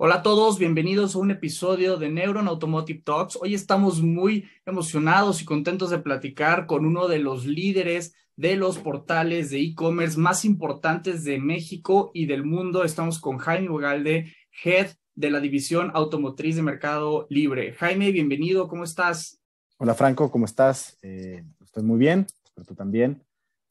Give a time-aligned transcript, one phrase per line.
[0.00, 3.36] Hola a todos, bienvenidos a un episodio de Neuron Automotive Talks.
[3.42, 8.78] Hoy estamos muy emocionados y contentos de platicar con uno de los líderes de los
[8.78, 12.84] portales de e-commerce más importantes de México y del mundo.
[12.84, 14.32] Estamos con Jaime Ugalde,
[14.62, 17.72] Head de la División Automotriz de Mercado Libre.
[17.72, 19.42] Jaime, bienvenido, ¿cómo estás?
[19.78, 20.96] Hola Franco, ¿cómo estás?
[21.02, 23.24] Eh, estoy muy bien, espero tú también.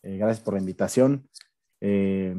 [0.04, 1.30] Eh, gracias por la invitación.
[1.80, 2.36] Eh,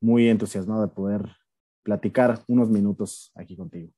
[0.00, 1.41] muy entusiasmado de poder
[1.82, 3.90] platicar unos minutos aquí contigo.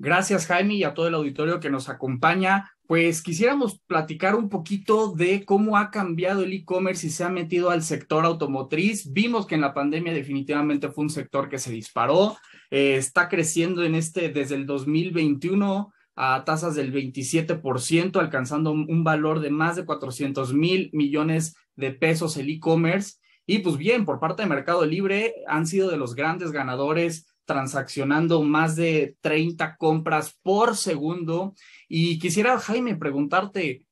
[0.00, 2.70] Gracias, Jaime, y a todo el auditorio que nos acompaña.
[2.86, 7.70] Pues quisiéramos platicar un poquito de cómo ha cambiado el e-commerce y se ha metido
[7.70, 9.12] al sector automotriz.
[9.12, 12.36] Vimos que en la pandemia definitivamente fue un sector que se disparó.
[12.70, 19.40] Eh, está creciendo en este desde el 2021 a tasas del 27%, alcanzando un valor
[19.40, 23.17] de más de 400 mil millones de pesos el e-commerce.
[23.50, 28.42] Y pues bien, por parte de Mercado Libre han sido de los grandes ganadores transaccionando
[28.42, 31.54] más de 30 compras por segundo.
[31.88, 33.86] Y quisiera, Jaime, preguntarte,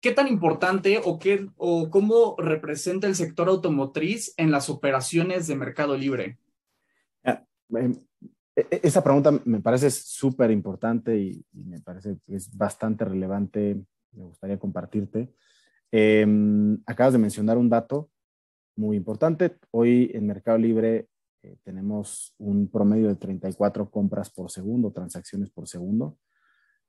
[0.00, 5.56] ¿qué tan importante o, qué, o cómo representa el sector automotriz en las operaciones de
[5.56, 6.38] Mercado Libre?
[7.24, 7.44] Ah,
[7.76, 7.92] em,
[8.56, 13.76] e, e, esa pregunta me parece súper importante y, me parece que es bastante relevante.
[14.12, 15.30] Me gustaría compartirte.
[15.92, 18.08] Em, acabas de mencionar un dato
[18.76, 19.56] muy importante.
[19.70, 21.08] Hoy en Mercado Libre
[21.42, 26.18] eh, tenemos un promedio de 34 compras por segundo, transacciones por segundo,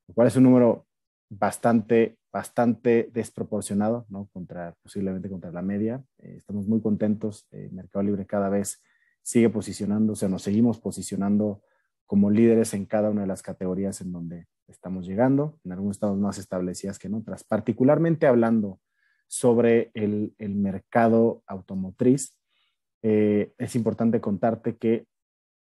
[0.08, 0.88] lo cual es un número
[1.30, 4.30] bastante, bastante desproporcionado, ¿no?
[4.32, 6.04] Contra, posiblemente contra la media.
[6.20, 7.48] Eh, estamos muy contentos.
[7.52, 8.82] Eh, Mercado Libre cada vez
[9.22, 11.62] sigue posicionándose, nos seguimos posicionando
[12.06, 15.60] como líderes en cada una de las categorías en donde estamos llegando.
[15.64, 17.44] En algunos estamos más establecidas que en otras.
[17.44, 18.80] Particularmente hablando
[19.28, 22.38] sobre el, mercado automotriz,
[23.02, 25.06] eh, es importante contarte que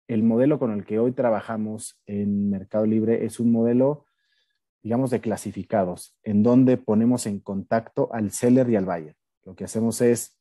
[0.06, 4.04] el modelo con el que hoy trabajamos en Mercado Libre es un modelo,
[4.82, 9.16] digamos, de clasificados, en donde ponemos en contacto al seller y al buyer.
[9.44, 10.38] Lo que hacemos es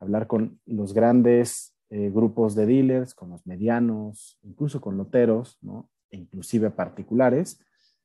[0.00, 5.88] hablar con los grandes eh, grupos de dealers, con los medianos, incluso con loteros, ¿no?
[6.10, 7.60] e inclusive particulares,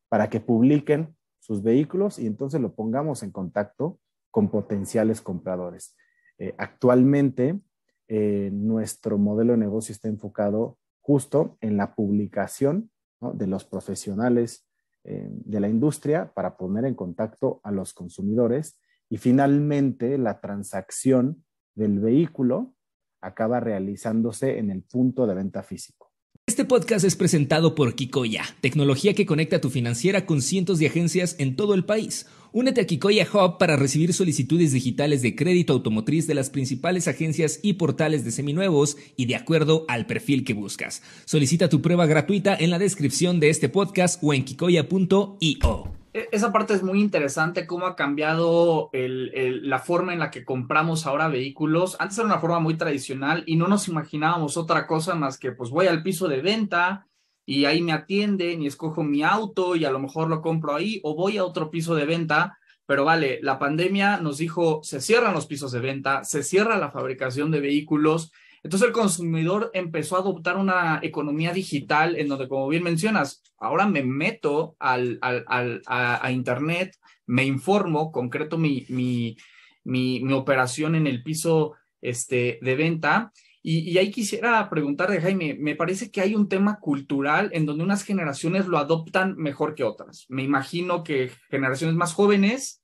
[0.09, 3.99] para que publiquen sus vehículos y entonces lo pongamos en contacto
[4.31, 5.95] con potenciales compradores.
[6.37, 7.59] Eh, actualmente,
[8.07, 12.91] eh, nuestro modelo de negocio está enfocado justo en la publicación
[13.33, 14.67] de los profesionales
[15.03, 18.79] eh, de la industria para poner en contacto a los consumidores
[19.09, 21.43] y finalmente la transacción
[21.75, 22.73] del vehículo
[23.21, 26.08] acaba realizándose en el punto de venta físico.
[26.49, 31.35] Este podcast es presentado por Kikoya, tecnología que conecta tu financiera con cientos de agencias
[31.37, 32.25] en todo el país.
[32.53, 37.59] Únete a Kikoya Hub para recibir solicitudes digitales de crédito automotriz de las principales agencias
[37.61, 41.03] y portales de seminuevos y de acuerdo al perfil que buscas.
[41.25, 45.98] Solicita tu prueba gratuita en la descripción de este podcast o en kikoya.io.
[46.13, 51.05] E, esa parte es muy interesante, cómo ha cambiado la forma en la que compramos
[51.05, 51.95] ahora vehículos.
[51.99, 55.69] Antes era una forma muy tradicional y no nos imaginábamos otra cosa más que pues
[55.69, 57.07] voy al piso de venta
[57.45, 60.99] y ahí me atienden y escojo mi auto y a lo mejor lo compro ahí
[61.03, 62.57] o voy a otro piso de venta.
[62.85, 66.89] Pero vale, la pandemia nos dijo, se cierran los pisos de venta, se cierra la
[66.89, 68.31] fabricación de vehículos
[68.63, 73.85] entonces el consumidor empezó a adoptar una economía digital en donde, como bien mencionas, ahora
[73.85, 79.37] me meto al, al, a, Internet, me informo, concreto mi, mi,
[79.83, 83.31] mi, operación en el piso este, de venta.
[83.61, 87.83] Y, y, ahí quisiera preguntarle, Jaime, me parece que hay un tema cultural en donde
[87.83, 90.25] unas generaciones lo adoptan mejor que otras.
[90.29, 92.78] Me imagino que generaciones más jóvenes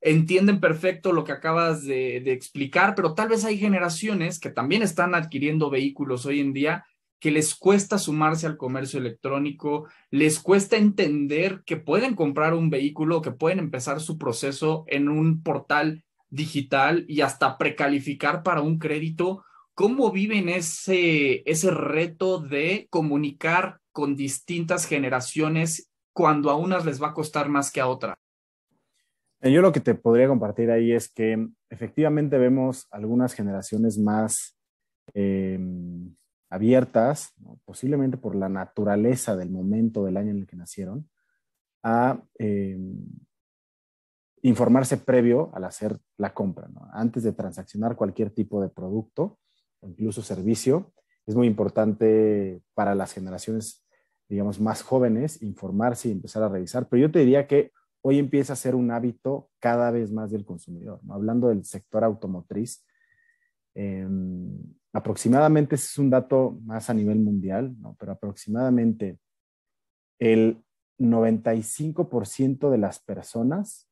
[0.00, 5.14] entienden perfecto lo que acabas de, explicar, pero tal vez hay generaciones que también están
[5.14, 6.84] adquiriendo vehículos hoy en día
[7.18, 13.20] que les cuesta sumarse al comercio electrónico, les cuesta entender que pueden comprar un vehículo,
[13.20, 19.44] que pueden empezar su proceso en un portal digital y hasta precalificar para un crédito.
[19.74, 27.08] ¿Cómo viven ese, ese reto de comunicar con distintas generaciones cuando a unas les va
[27.08, 28.16] a costar más que a otras?
[29.40, 34.58] Eh, yo lo que te podría compartir ahí es que efectivamente vemos algunas generaciones más,
[35.14, 36.14] em,
[36.50, 37.32] abiertas,
[37.64, 41.08] posiblemente por la naturaleza del momento del año en el que nacieron,
[41.82, 42.96] a em,
[44.42, 46.68] informarse previo al hacer la compra.
[46.92, 49.38] Antes de transaccionar cualquier tipo de producto
[49.82, 50.92] incluso servicio,
[51.26, 53.86] es muy importante para las generaciones,
[54.28, 56.88] digamos, más jóvenes informarse y empezar a revisar.
[56.88, 57.72] Pero yo te diría que
[58.02, 61.00] hoy empieza a ser un hábito cada vez más del consumidor.
[61.08, 62.84] Hablando del sector automotriz,
[63.74, 64.58] em,
[64.92, 69.18] aproximadamente, ese es un dato más a nivel mundial, pero aproximadamente
[70.18, 70.62] el
[70.98, 73.90] 95% de las personas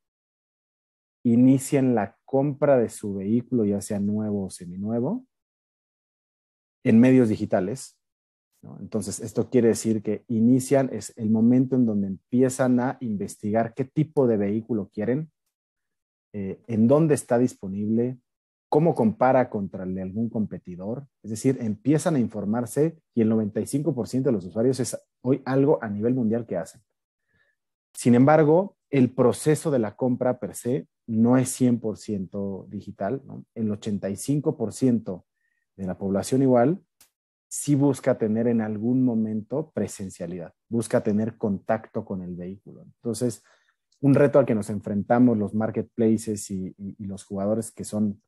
[1.24, 5.26] inician la compra de su vehículo, ya sea nuevo o seminuevo,
[6.84, 7.97] en medios digitales.
[8.80, 13.84] Entonces, esto quiere decir que inician, es el momento en donde empiezan a investigar qué
[13.84, 15.30] tipo de vehículo quieren,
[16.32, 18.18] eh, en dónde está disponible,
[18.68, 21.06] cómo compara contra el de algún competidor.
[21.22, 25.88] Es decir, empiezan a informarse y el 95% de los usuarios es hoy algo a
[25.88, 26.82] nivel mundial que hacen.
[27.94, 33.22] Sin embargo, el proceso de la compra per se no es 100% digital.
[33.54, 35.24] El 85%
[35.76, 36.82] de la población igual
[37.48, 42.82] sí busca tener en algún momento presencialidad, busca tener contacto con el vehículo.
[42.82, 43.42] Entonces,
[44.00, 48.22] un reto al que nos enfrentamos los marketplaces y, los jugadores que son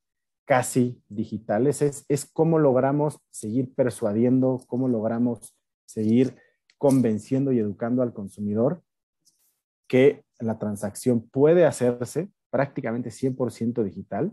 [0.45, 6.35] casi digitales es, es cómo logramos seguir persuadiendo, cómo logramos seguir
[6.79, 8.83] convenciendo y educando al consumidor
[9.87, 14.33] que la transacción puede hacerse prácticamente 100% digital,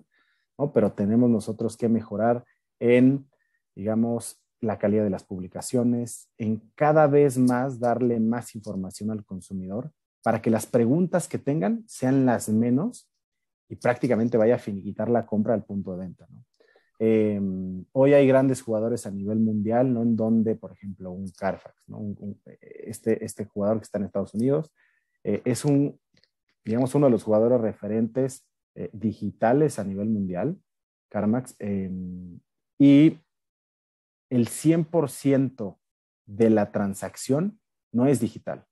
[0.58, 0.72] ¿no?
[0.72, 2.46] pero tenemos nosotros que mejorar
[2.80, 3.30] en,
[3.76, 9.92] digamos, la calidad de las publicaciones, en cada vez más darle más información al consumidor
[10.24, 13.10] para que las preguntas que tengan sean las menos
[13.70, 16.28] y prácticamente vaya a finiquitar la compra al punto de venta.
[17.00, 20.02] Em, hoy hay grandes jugadores a nivel mundial, ¿no?
[20.02, 21.76] En donde, por ejemplo, un Carfax,
[22.60, 24.72] este, este jugador que está en Estados Unidos
[25.24, 26.00] eh, es un,
[26.66, 30.58] digamos, uno de los jugadores referentes eh, digitales a nivel mundial,
[31.10, 32.40] CarMax, em,
[32.80, 33.18] y
[34.30, 35.78] el 100%
[36.26, 37.60] de la transacción
[37.92, 38.66] no es digital.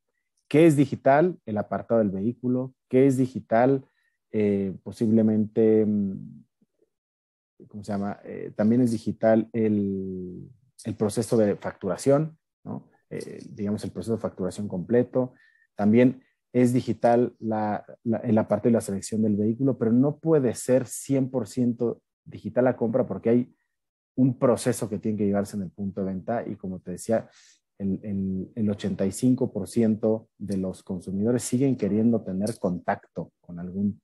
[0.47, 1.39] ¿Qué es digital?
[1.45, 2.73] El apartado del vehículo.
[2.89, 3.87] ¿Qué es digital?
[4.31, 6.43] Eh, posiblemente, mm,
[7.67, 8.19] ¿cómo se llama?
[8.23, 10.49] Eh, también es digital el,
[10.97, 12.37] proceso de facturación.
[13.09, 15.33] Eh, digamos el proceso de facturación completo.
[15.75, 16.21] También
[16.53, 21.99] es digital la, la, parte de la selección del vehículo, pero no puede ser 100%
[22.23, 23.55] digital la compra porque hay
[24.15, 27.29] un proceso que tiene que llevarse en el punto de venta y como te decía,
[27.77, 34.01] el, el, 85% de los consumidores siguen queriendo tener contacto con algún,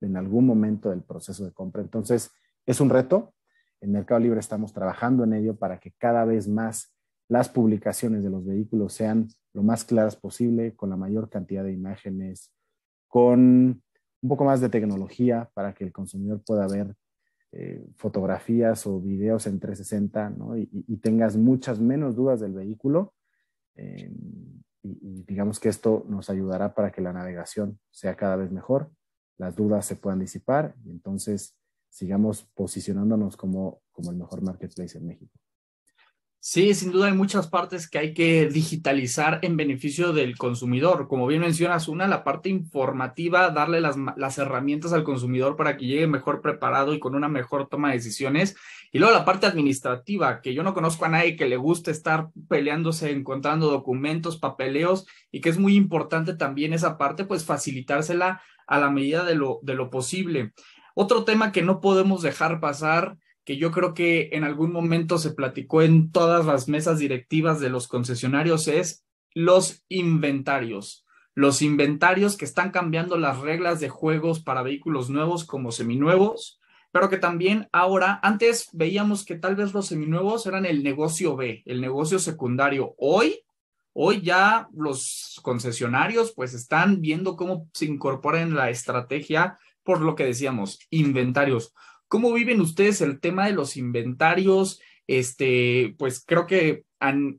[0.00, 1.82] en algún momento del proceso de compra.
[1.82, 2.30] Entonces,
[2.64, 3.34] es un reto.
[3.82, 6.94] En Mercado Libre estamos trabajando en ello para que cada vez más
[7.28, 11.72] las publicaciones de los vehículos sean lo más claras posible, con la mayor cantidad de
[11.72, 12.52] imágenes,
[13.06, 13.82] con
[14.22, 16.94] un poco más de tecnología para que el consumidor pueda ver
[17.52, 20.56] eh, fotografías o videos en 360 ¿no?
[20.56, 23.14] y, tengas muchas menos dudas del vehículo.
[23.74, 24.12] Eh,
[24.82, 28.92] y, digamos que esto nos ayudará para que la navegación sea cada vez mejor,
[29.36, 31.56] las dudas se puedan disipar y entonces
[31.88, 35.36] sigamos posicionándonos como, como el mejor marketplace en México.
[36.42, 41.06] Sí, sin duda hay muchas partes que hay que digitalizar en beneficio del consumidor.
[41.06, 45.84] Como bien mencionas, una, la parte informativa, darle las, las, herramientas al consumidor para que
[45.84, 48.56] llegue mejor preparado y con una mejor toma de decisiones.
[48.90, 52.30] Y luego la parte administrativa, que yo no conozco a nadie que le guste estar
[52.48, 58.78] peleándose, encontrando documentos, papeleos, y que es muy importante también esa parte, pues facilitársela a
[58.78, 60.54] la medida de lo, de lo posible.
[60.94, 63.18] Otro tema que no podemos dejar pasar
[63.50, 67.68] que yo creo que en algún momento se platicó en todas las mesas directivas de
[67.68, 69.04] los concesionarios es
[69.34, 71.04] los inventarios.
[71.34, 76.60] Los inventarios que están cambiando las reglas de juegos para vehículos nuevos como seminuevos,
[76.92, 81.64] pero que también ahora, antes veíamos que tal vez los seminuevos eran el negocio B,
[81.66, 82.94] el negocio secundario.
[82.98, 83.42] Hoy,
[83.92, 90.14] hoy ya los concesionarios pues están viendo cómo se incorpora en la estrategia por lo
[90.14, 91.74] que decíamos, inventarios.
[92.10, 94.80] ¿Cómo viven ustedes el tema de los inventarios?
[95.06, 96.82] Este, pues creo que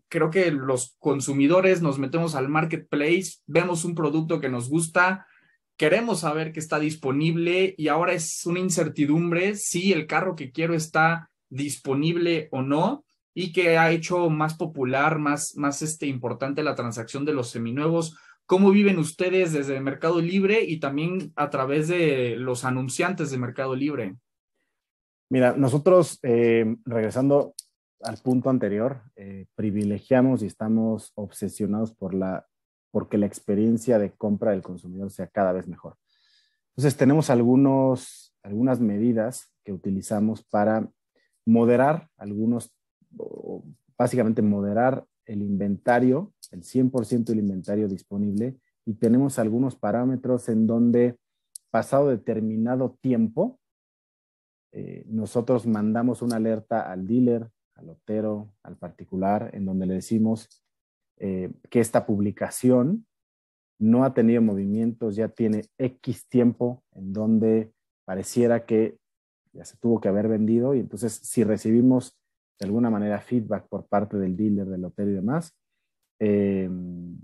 [0.08, 5.28] creo que los consumidores nos metemos al marketplace, vemos un producto que nos gusta,
[5.76, 10.74] queremos saber que está disponible y ahora es una incertidumbre si el carro que quiero
[10.74, 16.76] está disponible o no y que ha hecho más popular, más, más este, importante la
[16.76, 18.16] transacción de los seminuevos.
[18.46, 23.76] ¿Cómo viven ustedes desde Mercado Libre y también a través de los anunciantes de Mercado
[23.76, 24.16] Libre?
[25.32, 27.56] Mira, nosotros, eh, regresando
[28.02, 32.46] al punto anterior, eh, privilegiamos y estamos obsesionados por la,
[32.92, 35.96] porque la experiencia de compra del consumidor sea cada vez mejor.
[36.72, 40.92] Entonces, tenemos algunos, algunas medidas que utilizamos para
[41.46, 42.76] moderar algunos,
[43.98, 51.16] básicamente moderar el inventario, el 100% del inventario disponible, y tenemos algunos parámetros en donde,
[51.70, 53.61] pasado determinado tiempo,
[54.72, 60.64] eh, nosotros mandamos una alerta al dealer, al lotero, al particular, en donde le decimos
[61.18, 63.06] eh, que esta publicación
[63.80, 67.74] no ha tenido movimientos, ya tiene X tiempo en donde
[68.06, 68.98] pareciera que
[69.54, 72.18] ya se tuvo que haber vendido y entonces si recibimos
[72.60, 75.58] de alguna manera feedback por parte del dealer, del lotero y demás,
[76.20, 76.70] eh,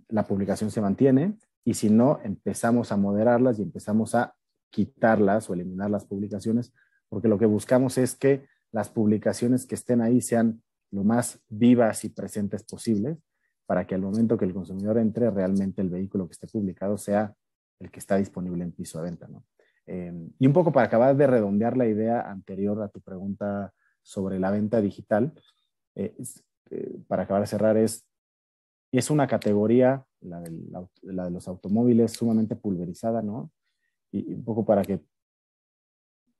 [0.10, 4.36] la publicación se mantiene y si no, empezamos a moderarlas y empezamos a
[4.72, 6.74] quitarlas o eliminar las publicaciones,
[7.10, 10.62] porque lo que buscamos es que las publicaciones que estén ahí sean
[10.92, 13.18] lo más vivas y presentes posibles
[13.66, 17.36] para que al momento que el consumidor entre, realmente el vehículo que esté publicado sea
[17.80, 19.28] el que está disponible en piso de venta.
[19.28, 19.44] ¿no?
[19.86, 24.40] Eh, y un poco para acabar de redondear la idea anterior a tu pregunta sobre
[24.40, 25.34] la venta digital,
[25.96, 26.16] eh,
[26.70, 28.08] eh, para acabar de cerrar, es,
[28.92, 30.42] es una categoría, la,
[31.02, 33.52] la, de los automóviles, sumamente pulverizada, ¿no?
[34.12, 35.02] Y, y un poco para que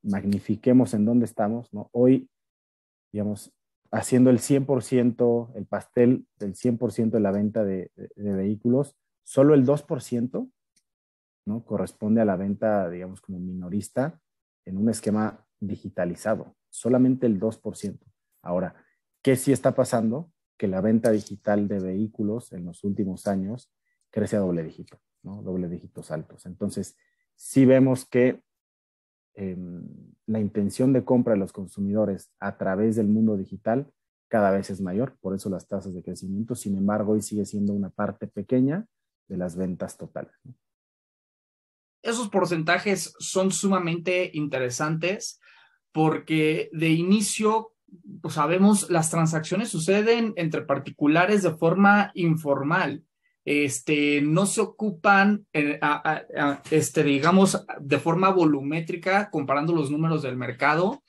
[0.04, 1.90] magnifiquemos en dónde estamos, ¿no?
[1.92, 2.30] Hoy,
[3.12, 3.54] digamos,
[3.92, 10.52] haciendo el 100%, el pastel del 100% de la venta de, vehículos, solo el 2%
[11.46, 11.66] ¿no?
[11.66, 14.20] corresponde a la venta, digamos, como minorista
[14.66, 18.00] en un esquema digitalizado, solamente el 2%.
[18.42, 18.76] Ahora,
[19.22, 20.32] ¿qué sí está pasando?
[20.58, 23.72] Que la venta digital de vehículos en los últimos años
[24.10, 25.42] crece a doble dígito, ¿no?
[25.42, 26.46] doble dígitos altos.
[26.46, 26.98] Entonces,
[27.36, 28.44] sí vemos que
[29.40, 29.84] Em,
[30.26, 33.88] la intención de compra de los consumidores a través del mundo digital
[34.30, 37.72] cada vez es mayor, por eso las tasas de crecimiento, sin embargo, hoy sigue siendo
[37.72, 38.88] una parte pequeña
[39.30, 40.34] de las ventas totales.
[42.02, 45.40] Esos porcentajes son sumamente interesantes
[45.92, 47.74] porque de inicio,
[48.22, 53.04] pues sabemos, las transacciones suceden entre particulares de forma informal
[53.50, 55.80] este, no se ocupan, eh,
[56.70, 61.02] este, digamos, de forma volumétrica, comparando los números del mercado,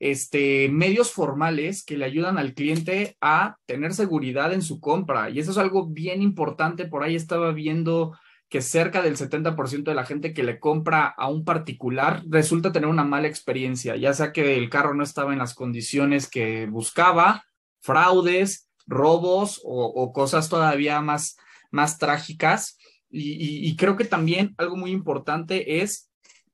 [0.00, 5.30] este, medios formales que le ayudan al cliente a tener seguridad en su compra.
[5.30, 6.86] Y eso es algo bien importante.
[6.86, 11.28] Por ahí estaba viendo que cerca del 70% de la gente que le compra a
[11.28, 15.38] un particular resulta tener una mala experiencia, ya sea que el carro no estaba en
[15.38, 17.44] las condiciones que buscaba,
[17.80, 21.36] fraudes, robos o cosas todavía más,
[21.70, 22.78] más trágicas.
[23.10, 26.10] Y, creo que también algo muy importante es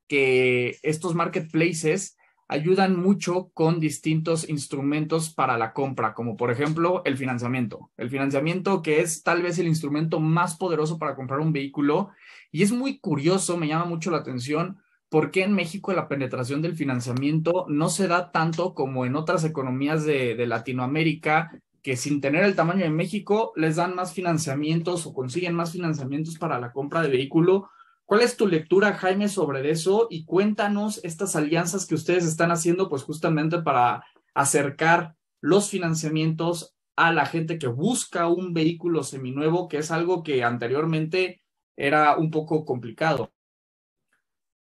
[0.07, 7.17] que estos marketplaces ayudan mucho con distintos instrumentos para la compra, como por ejemplo el
[7.17, 7.91] financiamiento.
[7.97, 12.09] El financiamiento que es tal vez el instrumento más poderoso para comprar un vehículo.
[12.51, 14.77] Y es muy curioso, me llama mucho la atención,
[15.09, 19.43] por qué en México la penetración del financiamiento no se da tanto como en otras
[19.43, 21.51] economías de, de Latinoamérica
[21.87, 26.37] que sin tener el tamaño de México les dan más financiamientos o consiguen más financiamientos
[26.37, 27.69] para la compra de vehículo.
[28.03, 30.07] ¿Cuál es tu lectura, Jaime, sobre eso?
[30.09, 34.03] Y cuéntanos estas alianzas que ustedes están haciendo, pues justamente para
[34.33, 40.43] acercar los financiamientos a la gente que busca un vehículo seminuevo, que es algo que
[40.43, 41.41] anteriormente
[41.77, 43.31] era un poco complicado.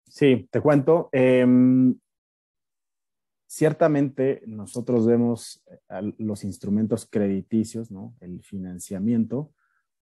[0.10, 1.08] Sí, te cuento.
[1.13, 1.98] Em,
[3.55, 8.15] Ciertamente nosotros vemos eh, los instrumentos crediticios, ¿no?
[8.19, 9.53] el financiamiento,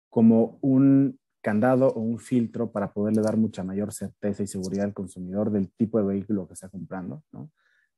[0.09, 4.95] como un candado o un filtro para poderle dar mucha mayor certeza y seguridad al
[4.95, 7.25] consumidor del tipo de vehículo que está comprando,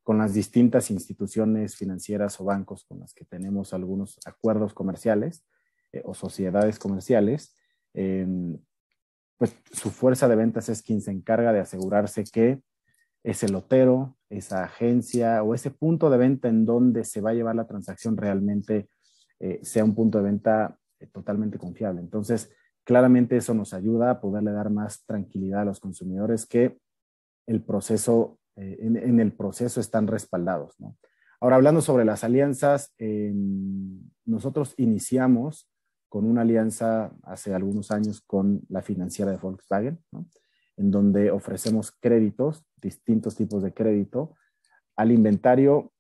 [0.02, 5.44] con las distintas instituciones financieras o bancos con las que tenemos algunos acuerdos comerciales
[5.92, 7.54] eh, o sociedades comerciales,
[7.92, 8.56] em,
[9.37, 12.62] pues su fuerza de ventas es quien se encarga de asegurarse que
[13.23, 17.55] ese lotero, esa agencia o ese punto de venta en donde se va a llevar
[17.55, 18.88] la transacción realmente
[19.38, 22.00] eh, sea un punto de venta eh, totalmente confiable.
[22.00, 22.50] Entonces,
[22.85, 26.79] claramente eso nos ayuda a poderle dar más tranquilidad a los consumidores que
[27.47, 30.76] el proceso, eh, en, el proceso están respaldados.
[31.41, 32.95] Ahora, hablando sobre las alianzas,
[34.25, 35.69] nosotros iniciamos
[36.09, 39.99] con una alianza hace algunos años con la financiera de Volkswagen.
[40.12, 40.26] ¿no?
[40.83, 44.35] En donde ofrecemos créditos, distintos tipos de crédito,
[44.97, 45.93] al inventario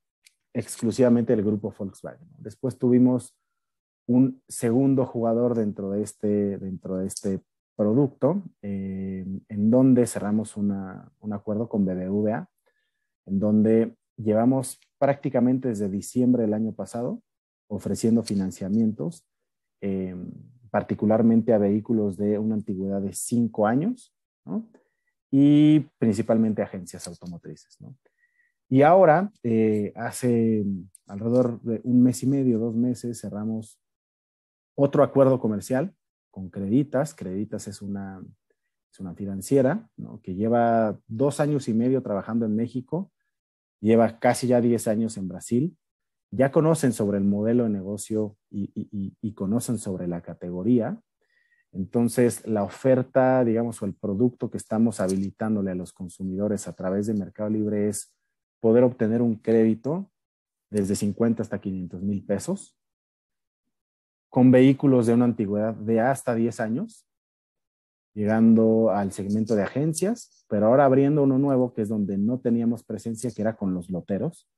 [0.52, 2.28] exclusivamente del grupo Volkswagen.
[2.38, 3.36] Después tuvimos
[4.08, 7.40] un segundo jugador dentro de este, dentro de este
[7.76, 12.50] producto, eh, en donde cerramos un acuerdo con BBVA,
[13.26, 17.22] en donde llevamos prácticamente desde diciembre del año pasado
[17.68, 19.24] ofreciendo financiamientos,
[19.80, 20.32] em,
[20.70, 24.12] particularmente a vehículos de una antigüedad de cinco años,
[25.30, 27.78] y principalmente agencias automotrices.
[28.68, 30.64] Y ahora, eh, hace
[31.06, 33.78] alrededor de un mes y medio, dos meses, cerramos
[34.74, 35.94] otro acuerdo comercial
[36.30, 37.14] con Creditas.
[37.14, 38.22] Creditas es una,
[38.90, 39.88] es una financiera
[40.22, 43.12] que lleva dos años y medio trabajando en México,
[43.80, 45.76] lleva casi ya diez años en Brasil.
[46.30, 50.98] Ya conocen sobre el modelo de negocio y, conocen sobre la categoría.
[51.72, 57.06] Entonces, la oferta, digamos, o el producto que estamos habilitándole a los consumidores a través
[57.06, 58.14] de Mercado Libre es
[58.60, 60.10] poder obtener un crédito
[60.70, 62.76] desde 50 hasta 500 mil pesos
[64.32, 67.06] con vehículos de una antigüedad de hasta 10 años,
[68.14, 72.82] llegando al segmento de agencias, pero ahora abriendo uno nuevo que es donde no teníamos
[72.82, 74.48] presencia, que era con los loteros.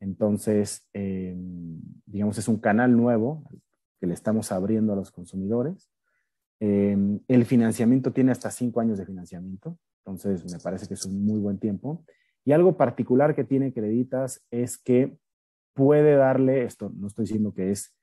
[0.00, 3.44] Entonces, em, digamos, es un canal nuevo
[4.00, 5.93] que le estamos abriendo a los consumidores.
[6.66, 11.22] Em, el financiamiento tiene hasta cinco años de financiamiento, entonces me parece que es un
[11.22, 12.06] muy buen tiempo.
[12.42, 15.14] Y algo particular que tiene Creditas es que
[15.74, 17.94] puede darle, esto no estoy diciendo que es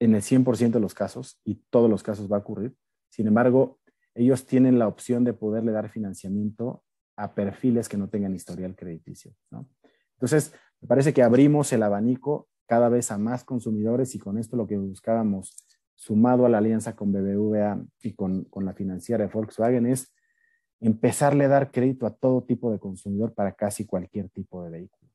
[0.00, 2.74] en el 100% de los casos y todos los casos va a ocurrir.
[3.08, 3.78] Sin embargo,
[4.14, 6.84] ellos tienen la opción de poderle dar financiamiento
[7.16, 9.34] a perfiles que no tengan historial crediticio.
[10.16, 14.58] Entonces, me parece que abrimos el abanico cada vez a más consumidores y con esto
[14.58, 15.56] lo que buscábamos,
[15.94, 20.12] sumado a la alianza con BBVA y con, con la financiera de Volkswagen, es
[20.80, 25.10] empezarle a dar crédito a todo tipo de consumidor para casi cualquier tipo de vehículo.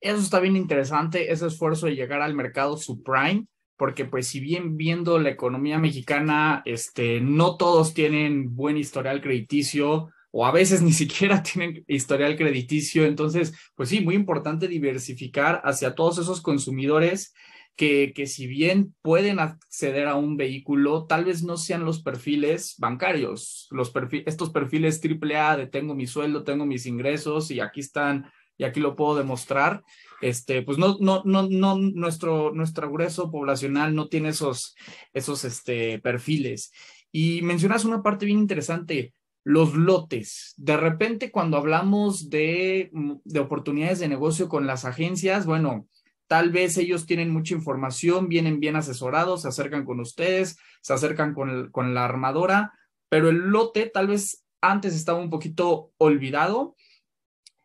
[0.00, 3.46] Eso está bien interesante, ese esfuerzo de llegar al mercado subprime,
[3.76, 10.10] porque pues si bien viendo la economía mexicana, este, no todos tienen buen historial crediticio
[10.30, 15.94] o a veces ni siquiera tienen historial crediticio, entonces pues sí, muy importante diversificar hacia
[15.94, 17.34] todos esos consumidores
[17.76, 22.74] que, que si bien pueden acceder a un vehículo, tal vez no sean los perfiles
[22.78, 23.92] bancarios, los
[24.26, 28.80] estos perfiles AAA de tengo mi sueldo, tengo mis ingresos y aquí están y aquí
[28.80, 29.84] lo puedo demostrar,
[30.20, 34.74] este, pues no, no, no, no, nuestro, nuestro grueso poblacional no tiene esos,
[35.12, 36.72] esos este, perfiles.
[37.12, 39.12] Y mencionas una parte bien interesante,
[39.44, 40.54] los lotes.
[40.56, 42.90] De repente, cuando hablamos de,
[43.24, 45.86] de oportunidades de negocio con las agencias, bueno,
[46.26, 51.34] tal vez ellos tienen mucha información, vienen bien asesorados, se acercan con ustedes, se acercan
[51.34, 52.72] con, con la armadora,
[53.08, 56.76] pero el lote tal vez antes estaba un poquito olvidado.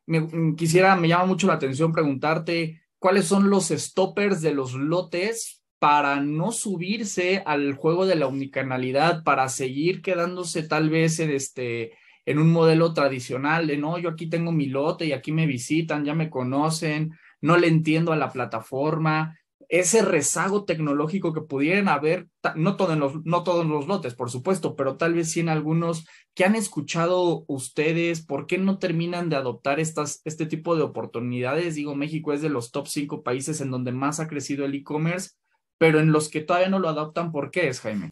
[0.06, 4.74] Me, mm, quisiera, me llama mucho la atención preguntarte cuáles son los stoppers de los
[4.74, 11.32] lotes para no subirse al juego de la omnicanalidad, para seguir quedándose tal vez en
[11.32, 11.94] este
[12.26, 16.06] en un modelo tradicional de no, yo aquí tengo mi lote y aquí me visitan,
[16.06, 19.38] ya me conocen, no le entiendo a la plataforma,
[19.72, 24.76] ese rezago tecnológico que pudieran haber, no, todo los, no todos los lotes, por supuesto,
[24.76, 29.38] pero tal vez sí en algunos que han escuchado ustedes, ¿por qué no terminan de
[29.38, 31.76] adoptar estas, este tipo de oportunidades?
[31.76, 35.32] Digo, México es de los top cinco países en donde más ha crecido el e-commerce,
[35.78, 38.12] pero en los que todavía no lo adoptan, ¿por qué es, Jaime?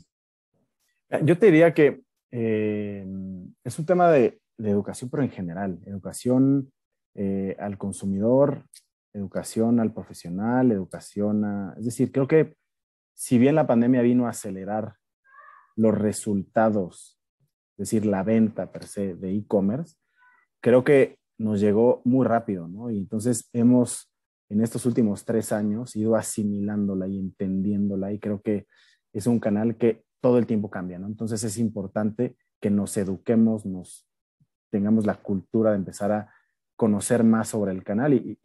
[1.23, 1.99] Yo te diría que
[2.31, 3.05] eh,
[3.65, 6.71] es un tema de, educación, pero en general, educación
[7.15, 8.63] eh, al consumidor,
[9.13, 11.73] educación al profesional, educación a...
[11.77, 12.55] Es decir, creo que
[13.13, 14.95] si bien la pandemia vino a acelerar
[15.75, 17.19] los resultados,
[17.77, 19.95] es decir, la venta per se de e-commerce,
[20.61, 22.91] creo que nos llegó muy rápido, ¿no?
[22.91, 24.11] Y entonces hemos,
[24.49, 28.67] en estos últimos tres años, ido asimilándola y entendiéndola y creo que
[29.13, 31.07] es un canal que todo el tiempo cambia, ¿no?
[31.07, 34.07] Entonces es importante que nos eduquemos, nos
[34.69, 36.33] tengamos la cultura de empezar a
[36.79, 38.39] conocer más sobre el canal y,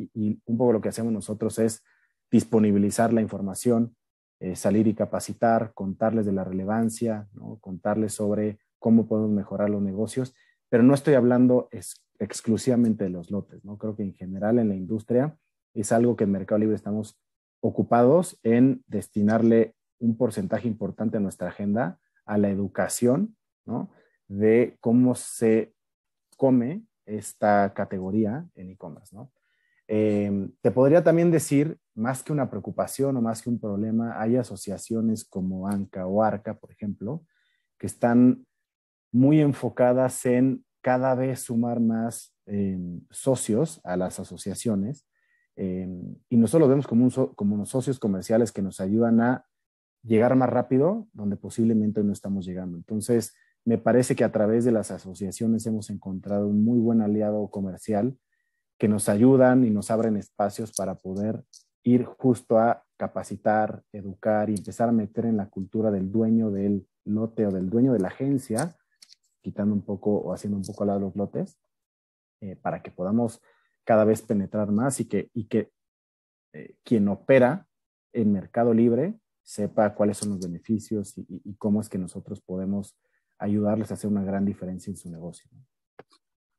[0.45, 1.85] un poco lo que hacemos nosotros es
[2.33, 3.95] disponibilizar la información,
[4.41, 7.29] eh, salir y capacitar, contarles de la relevancia,
[7.61, 10.35] contarles sobre cómo podemos mejorar los negocios,
[10.69, 11.69] pero no estoy hablando
[12.19, 13.79] exclusivamente de los lotes, ¿no?
[13.79, 15.39] Creo que en general en la industria
[15.73, 17.23] es algo que en Mercado Libre estamos
[17.61, 23.93] ocupados en destinarle un porcentaje importante de nuestra agenda a la educación, ¿no?
[24.27, 25.73] De cómo se
[26.37, 29.33] come esta categoría en e-commerce, ¿no?
[29.87, 34.37] Em, te podría también decir, más que una preocupación o más que un problema, hay
[34.37, 37.25] asociaciones como ANCA o ARCA, por ejemplo,
[37.79, 38.47] que están
[39.13, 45.07] muy enfocadas en cada vez sumar más em, socios a las asociaciones
[45.57, 49.47] em, y nosotros vemos como, como unos socios comerciales que nos ayudan a
[50.03, 52.77] llegar más rápido donde posiblemente no estamos llegando.
[52.77, 57.49] Entonces, me parece que a través de las asociaciones hemos encontrado un muy buen aliado
[57.49, 58.19] comercial
[58.79, 61.43] que nos ayudan y nos abren espacios para poder
[61.83, 66.87] ir justo a capacitar, educar y empezar a meter en la cultura del dueño del
[67.05, 68.77] lote o del dueño de la agencia,
[69.43, 71.59] quitando un poco o haciendo un poco a lado los lotes,
[72.41, 73.41] eh, para que podamos
[73.85, 75.71] cada vez penetrar más y que, y que
[76.53, 77.67] eh, quien opera
[78.13, 82.97] en Mercado Libre sepa cuáles son los beneficios y, cómo es que nosotros podemos
[83.39, 85.49] ayudarles a hacer una gran diferencia en su negocio.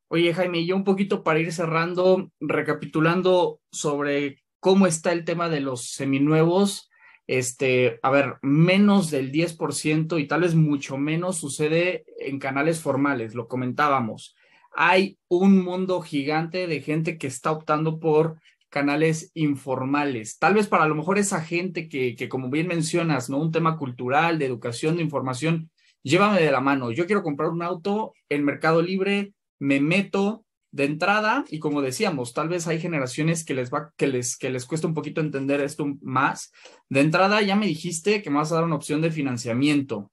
[0.08, 5.62] Oye, Jaime, yo un poquito para ir cerrando, recapitulando sobre cómo está el tema de
[5.62, 6.90] los seminuevos,
[7.28, 13.34] este, a ver, menos del 10% y tal vez mucho menos sucede en canales formales,
[13.34, 14.36] lo comentábamos.
[14.76, 20.38] Hay un mundo gigante de gente que está optando por canales informales.
[20.38, 23.38] Tal vez para lo mejor esa gente que, que, como bien mencionas, ¿no?
[23.38, 25.72] Un tema cultural, de educación, de información,
[26.06, 26.91] llévame de la mano.
[26.91, 32.34] Yo quiero comprar un auto en Mercado Libre, me meto de entrada y como decíamos,
[32.34, 35.62] tal vez hay generaciones que les va, que les, que les cuesta un poquito entender
[35.62, 36.52] esto más.
[36.89, 40.12] De entrada ya me dijiste que me vas a dar una opción de financiamiento.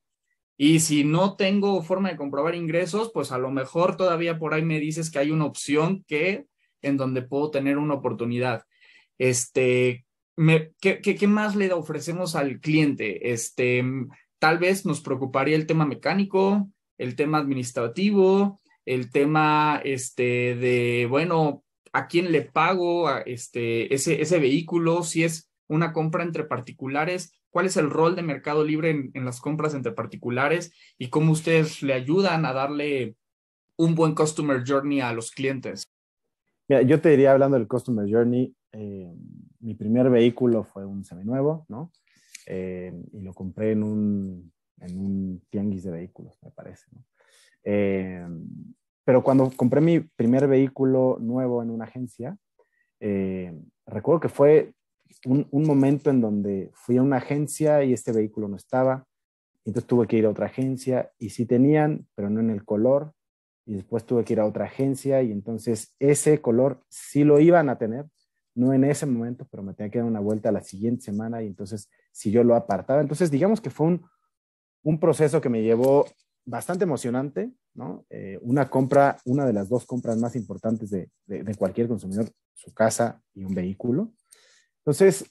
[0.57, 4.63] Y si no tengo forma de comprobar ingresos, pues a lo mejor todavía por ahí
[4.63, 6.47] me dices que hay una opción que
[6.81, 8.65] en donde puedo tener una oportunidad.
[9.19, 10.07] Este,
[10.81, 13.33] ¿qué, qué, más le ofrecemos al cliente?
[13.33, 13.85] Este,
[14.43, 21.63] tal vez nos preocuparía el tema mecánico, el tema administrativo, el tema este, de, bueno,
[21.93, 25.05] ¿a quién le pago este, ese, ese vehículo?
[25.05, 29.25] Si es una compra entre particulares, ¿cuál es el rol de Mercado Libre en, en
[29.25, 33.15] las compras entre particulares y cómo ustedes le ayudan a darle
[33.77, 35.85] un buen customer journey a los clientes?
[36.69, 39.15] Mira, yo te diría, hablando del Customer Journey, eh,
[39.61, 41.93] mi primer vehículo fue un seminuevo, ¿no?
[42.47, 47.05] Eh, y lo compré en un, en un tianguis de vehículos, me parece, ¿no?
[47.65, 48.27] Eh,
[49.05, 52.37] pero cuando compré mi primer vehículo nuevo en una agencia,
[53.85, 54.75] recuerdo que fue
[55.27, 59.05] un, un, momento en donde fui a una agencia y este vehículo no estaba.
[59.65, 63.13] Entonces tuve que ir a otra agencia y sí tenían, pero no en el color,
[63.67, 67.69] y después tuve que ir a otra agencia y entonces ese color sí lo iban
[67.69, 68.07] a tener,
[68.55, 71.47] no en ese momento, pero me tenía que dar una vuelta la siguiente semana y
[71.47, 74.07] entonces si yo lo apartaba, entonces digamos que fue un,
[74.83, 76.07] un proceso que me llevó
[76.45, 78.05] bastante emocionante, ¿no?
[78.11, 82.75] Eh, una compra, una de las dos compras más importantes de, de, cualquier consumidor, su
[82.75, 84.13] casa y un vehículo.
[84.79, 85.25] Entonces,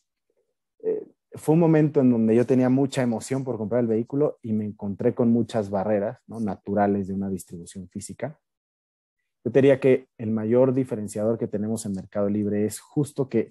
[0.79, 4.53] eh, fue un momento en donde yo tenía mucha emoción por comprar el vehículo y
[4.53, 6.39] me encontré con muchas barreras ¿no?
[6.39, 8.39] naturales de una distribución física.
[9.43, 13.49] Yo diría que el mayor diferenciador que tenemos en Mercado Libre es justo que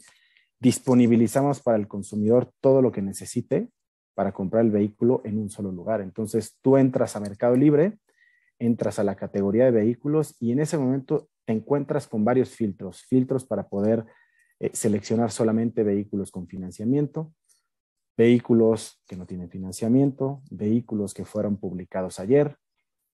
[0.61, 3.69] disponibilizamos para el consumidor todo lo que necesite
[4.15, 6.01] para comprar el vehículo en un solo lugar.
[6.01, 7.99] Entonces, tú entras a Mercado Libre,
[8.59, 13.03] entras a la categoría de vehículos y en ese momento te encuentras con varios filtros,
[13.03, 14.05] filtros para poder
[14.61, 17.33] eh, seleccionar solamente vehículos con financiamiento,
[18.17, 22.57] vehículos que no tienen financiamiento, vehículos que fueron publicados ayer,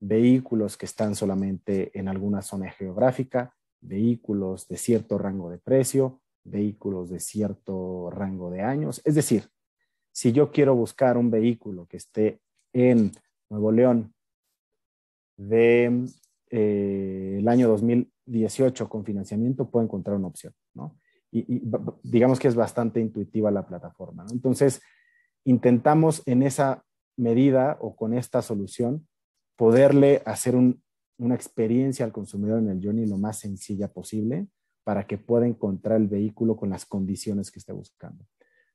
[0.00, 7.10] vehículos que están solamente en alguna zona geográfica, vehículos de cierto rango de precio, vehículos
[7.10, 9.00] de cierto rango de años.
[9.04, 9.48] Es decir,
[10.12, 12.40] si yo quiero buscar un vehículo que esté
[12.72, 13.12] en
[13.50, 14.14] Nuevo León
[15.36, 16.06] de
[16.50, 20.98] eh, año 2018 con financiamiento, puedo encontrar una opción, ¿no?
[21.32, 21.62] Y,
[22.02, 24.24] digamos que es bastante intuitiva la plataforma.
[24.30, 24.80] Entonces,
[25.44, 26.84] intentamos en esa
[27.16, 29.06] medida o con esta solución
[29.56, 34.48] poderle hacer una experiencia al consumidor en el journey lo más sencilla posible
[34.84, 38.24] para que pueda encontrar el vehículo con las condiciones que esté buscando.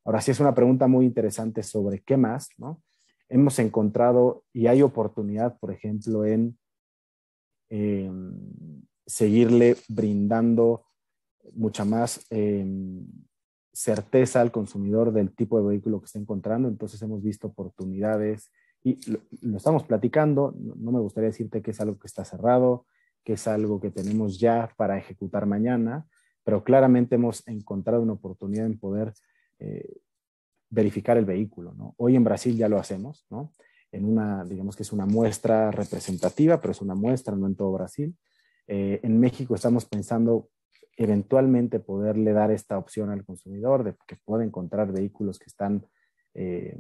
[0.04, 2.82] Ahora sí es una pregunta muy interesante sobre qué más, ¿no?
[3.30, 6.58] Hemos encontrado y hay oportunidad, por ejemplo, en
[7.70, 10.86] em, seguirle brindando
[11.54, 13.08] mucha más em,
[13.72, 16.68] certeza al consumidor del tipo de vehículo que está encontrando.
[16.68, 18.52] Entonces hemos visto oportunidades
[18.84, 20.54] y lo, estamos platicando.
[20.58, 22.86] No, me gustaría decirte que es algo que está cerrado,
[23.24, 26.08] que es algo que tenemos ya para ejecutar mañana,
[26.44, 29.14] pero claramente hemos encontrado una oportunidad en poder
[29.60, 30.02] eh,
[30.70, 31.74] verificar el vehículo.
[31.74, 31.94] ¿no?
[31.98, 33.52] Hoy en Brasil ya lo hacemos, ¿no?
[33.92, 37.74] En una, digamos que es una muestra representativa, pero es una muestra, no en todo
[37.74, 38.16] Brasil.
[38.68, 40.50] Eh, en México estamos pensando
[40.96, 45.86] eventualmente poderle dar esta opción al consumidor de que pueda encontrar vehículos que están,
[46.34, 46.78] eh,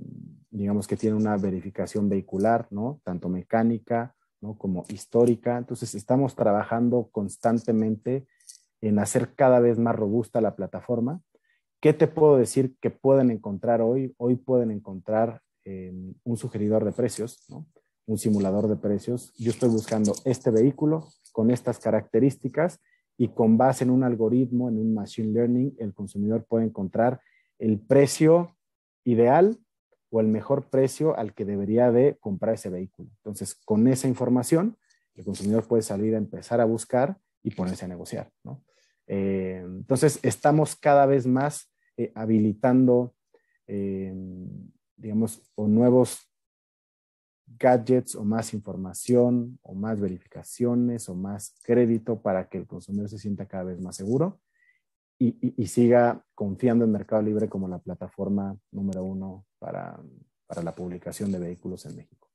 [0.49, 2.99] digamos que tienen una verificación vehicular, ¿no?
[3.03, 4.57] Tanto mecánica, ¿no?
[4.57, 5.57] Como histórica.
[5.57, 8.27] Entonces, estamos trabajando constantemente
[8.81, 11.21] en hacer cada vez más robusta la plataforma.
[11.79, 14.13] ¿Qué te puedo decir que pueden encontrar hoy?
[14.17, 17.65] Hoy pueden encontrar eh, un sugeridor de precios, ¿no?
[18.05, 19.33] un simulador de precios.
[19.37, 22.79] Yo estoy buscando este vehículo con estas características
[23.17, 27.21] y con base en un algoritmo, en un machine learning, el consumidor puede encontrar
[27.59, 28.55] el precio
[29.03, 29.57] ideal
[30.09, 33.09] o el mejor precio al que debería de comprar ese vehículo.
[33.17, 34.77] Entonces, con esa información,
[35.15, 38.31] el consumidor puede salir a empezar a buscar y ponerse a negociar.
[39.07, 43.15] Eh, entonces, estamos cada vez más eh, habilitando,
[43.67, 44.13] eh,
[44.95, 46.27] digamos, nuevos
[47.57, 53.17] gadgets o más información o más verificaciones o más crédito para que el consumidor se
[53.17, 54.39] sienta cada vez más seguro
[55.21, 59.99] y, siga confiando en Mercado Libre como la plataforma número uno para,
[60.47, 62.27] para la publicación de vehículos en México.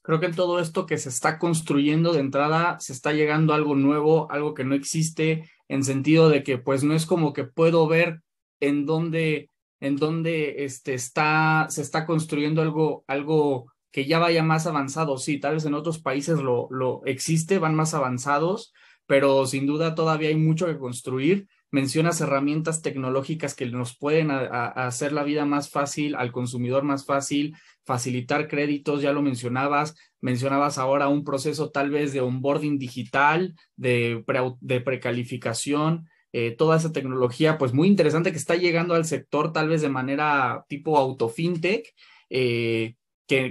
[0.00, 3.56] Creo que en todo esto que se está construyendo de entrada se está llegando a
[3.56, 7.44] algo nuevo, algo que no existe, en sentido de que pues no es como que
[7.44, 8.22] puedo ver
[8.60, 9.48] en dónde,
[9.80, 15.18] en dónde este, está, se está construyendo algo, algo que ya vaya más avanzado.
[15.18, 18.72] Sí, tal vez en otros países lo, lo existe, van más avanzados,
[19.06, 25.12] pero sin duda todavía hay mucho que construir mencionas herramientas tecnológicas que nos pueden hacer
[25.12, 31.08] la vida más fácil, al consumidor más fácil, facilitar créditos, ya lo mencionabas, mencionabas ahora
[31.08, 34.22] un proceso tal vez de onboarding digital, de,
[34.60, 39.68] de precalificación, eh, toda esa tecnología, pues muy interesante que está llegando al sector tal
[39.68, 41.94] vez de manera tipo autofintech.
[42.30, 42.94] Eh,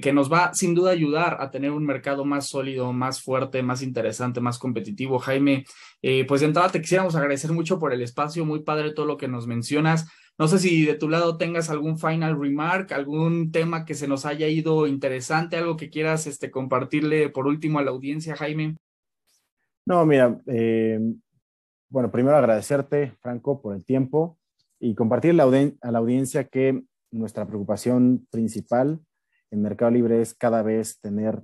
[0.01, 3.81] que, nos va sin duda ayudar a tener un mercado más sólido, más fuerte, más
[3.81, 5.17] interesante, más competitivo.
[5.17, 5.65] Jaime,
[6.01, 9.17] eh, pues de entrada te quisiéramos agradecer mucho por el espacio, muy padre todo lo
[9.17, 10.07] que nos mencionas.
[10.37, 14.25] No sé si de tu lado tengas algún final remark, algún tema que se nos
[14.25, 18.75] haya ido interesante, algo que quieras este, compartirle por último a la audiencia, Jaime.
[19.85, 20.99] No, mira, eh,
[21.89, 24.37] bueno, primero agradecerte, Franco, por el tiempo
[24.79, 28.99] y compartir a la audiencia que nuestra preocupación principal
[29.51, 31.43] en Mercado Libre es cada vez tener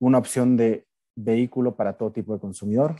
[0.00, 2.96] una opción de vehículo para todo tipo de consumidor,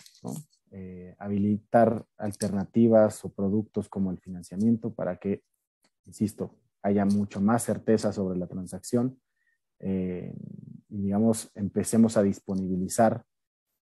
[0.71, 5.43] eh, habilitar alternativas o productos como el financiamiento para que,
[6.05, 9.21] insisto, haya mucho más certeza sobre la transacción
[9.81, 10.33] eh,
[10.89, 13.25] y, digamos, empecemos a disponibilizar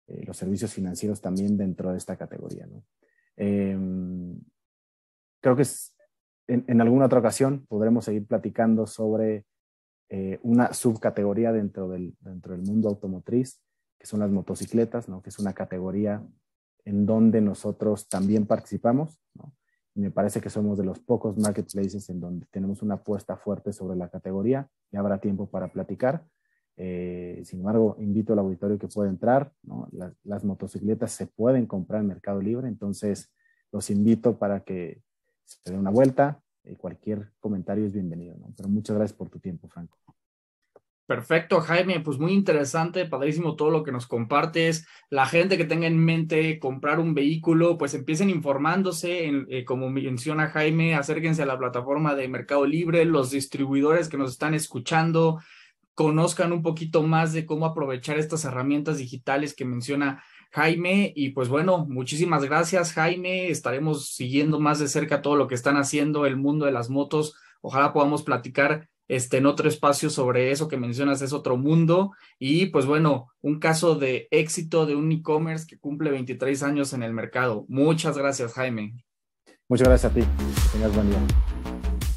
[0.08, 2.68] eh, los servicios financieros también dentro de esta categoría.
[3.38, 4.40] Em,
[5.42, 5.95] creo que es,
[6.48, 9.46] en, alguna otra ocasión podremos seguir platicando sobre
[10.10, 13.62] eh, una subcategoría dentro del, dentro del mundo automotriz,
[13.98, 15.22] que son las motocicletas, ¿no?
[15.22, 16.24] que es una categoría
[16.86, 19.20] en donde nosotros también participamos.
[19.96, 23.98] Me parece que somos de los pocos marketplaces en donde tenemos una apuesta fuerte sobre
[23.98, 26.26] la categoría y habrá tiempo para platicar.
[26.78, 29.54] Eh, sin embargo, invito al auditorio que pueda entrar.
[30.24, 33.34] Las, motocicletas se pueden comprar en Mercado Libre, entonces
[33.72, 35.02] los invito para que
[35.46, 36.42] se den una vuelta.
[36.78, 38.36] cualquier comentario es bienvenido.
[38.38, 38.54] ¿no?
[38.56, 39.98] Pero muchas gracias por tu tiempo, Franco.
[41.08, 44.88] Perfecto, Jaime, pues muy interesante, padrísimo todo lo que nos compartes.
[45.12, 50.50] La gente que tenga en mente comprar un vehículo, pues empiecen informándose, eh, como menciona
[50.50, 55.40] Jaime, acérquense a la plataforma de Mercado Libre, los distribuidores que nos están escuchando,
[55.94, 60.24] conozcan un poquito más de cómo aprovechar estas herramientas digitales que menciona
[60.56, 61.12] Jaime.
[61.16, 63.50] Y pues bueno, muchísimas gracias, Jaime.
[63.50, 67.36] Estaremos siguiendo más de cerca todo lo que están haciendo el mundo de las motos.
[67.62, 72.14] Ojalá podamos platicar este, en otro espacio sobre eso que mencionas, es otro mundo.
[72.40, 77.04] Y pues bueno, un caso de éxito de un e-commerce que cumple 23 años en
[77.04, 77.66] el mercado.
[77.68, 78.94] Muchas gracias, Jaime.
[79.68, 80.22] Muchas gracias a ti.
[80.72, 81.75] Que buen día.